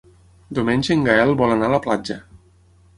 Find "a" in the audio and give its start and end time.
1.71-1.77